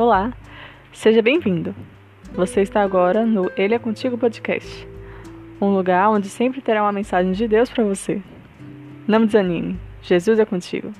[0.00, 0.34] Olá,
[0.94, 1.74] seja bem-vindo.
[2.32, 4.88] Você está agora no Ele é Contigo Podcast,
[5.60, 8.22] um lugar onde sempre terá uma mensagem de Deus para você.
[9.06, 10.90] Não desanime, Jesus é contigo.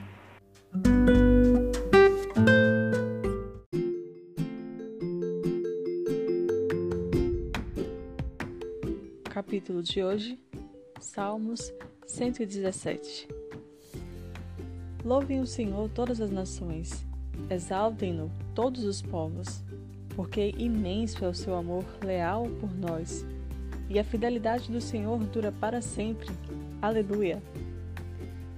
[9.30, 10.39] Capítulo de hoje,
[11.01, 11.73] Salmos
[12.07, 13.29] 117.
[15.02, 17.09] Louvem o Senhor todas as nações
[17.48, 19.62] Exaltem-no todos os povos,
[20.15, 23.25] porque imenso é o seu amor leal por nós,
[23.88, 26.29] e a fidelidade do Senhor dura para sempre.
[26.80, 27.43] Aleluia.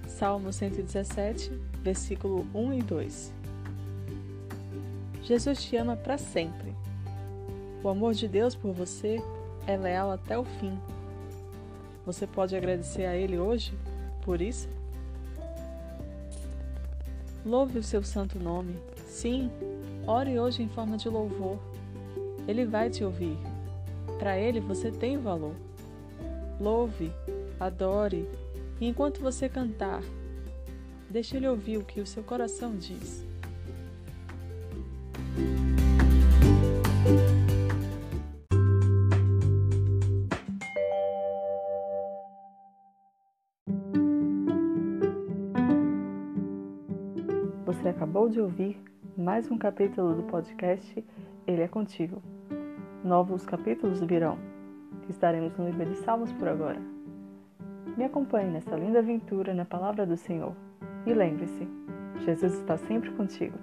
[0.07, 1.51] Salmo 117,
[1.83, 3.35] versículo 1 e 2.
[5.23, 6.75] Jesus te ama para sempre.
[7.83, 9.23] O amor de Deus por você
[9.67, 10.79] é leal até o fim.
[12.05, 13.73] Você pode agradecer a Ele hoje
[14.23, 14.69] por isso?
[17.45, 18.77] Louve o seu santo nome.
[19.07, 19.51] Sim,
[20.07, 21.59] ore hoje em forma de louvor.
[22.47, 23.37] Ele vai te ouvir.
[24.19, 25.55] Para ele você tem valor.
[26.61, 27.13] Louve,
[27.59, 28.29] adore,
[28.81, 30.03] e enquanto você cantar,
[31.11, 33.25] deixe ele ouvir o que o seu coração diz.
[47.73, 48.79] Você acabou de ouvir
[49.17, 51.03] mais um capítulo do podcast
[51.47, 52.23] Ele é Contigo.
[53.03, 54.37] Novos capítulos virão.
[55.09, 56.79] Estaremos no livro de Salmos por agora.
[57.97, 60.55] Me acompanhe nessa linda aventura na palavra do Senhor.
[61.07, 61.67] E lembre-se,
[62.27, 63.59] Jesus está sempre contigo.